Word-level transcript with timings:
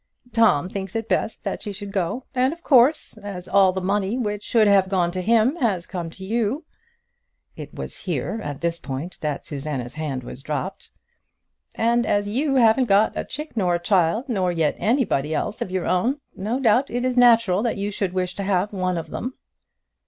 Tom 0.33 0.67
thinks 0.67 0.95
it 0.95 1.07
best 1.07 1.43
that 1.43 1.61
she 1.61 1.71
should 1.71 1.91
go; 1.91 2.23
and, 2.33 2.53
of 2.53 2.63
course, 2.63 3.19
as 3.19 3.47
all 3.47 3.71
the 3.71 3.79
money 3.79 4.17
which 4.17 4.41
should 4.43 4.67
have 4.67 4.89
gone 4.89 5.11
to 5.11 5.21
him 5.21 5.55
has 5.57 5.85
come 5.85 6.09
to 6.09 6.25
you" 6.25 6.65
it 7.55 7.71
was 7.71 7.97
here, 7.97 8.39
at 8.43 8.61
this 8.61 8.79
point 8.79 9.19
that 9.21 9.45
Susanna's 9.45 9.93
hand 9.93 10.23
was 10.23 10.41
dropped 10.41 10.89
"and 11.75 12.07
as 12.07 12.27
you 12.27 12.55
haven't 12.55 12.85
got 12.87 13.13
a 13.15 13.23
chick 13.23 13.55
nor 13.55 13.75
a 13.75 13.79
child, 13.79 14.27
nor 14.27 14.51
yet 14.51 14.73
anybody 14.79 15.35
else 15.35 15.61
of 15.61 15.69
your 15.69 15.85
own, 15.85 16.19
no 16.35 16.59
doubt 16.59 16.89
it 16.89 17.05
is 17.05 17.15
natural 17.15 17.61
that 17.61 17.77
you 17.77 17.91
should 17.91 18.11
wish 18.13 18.33
to 18.33 18.43
have 18.43 18.73
one 18.73 18.97
of 18.97 19.11
them." 19.11 19.35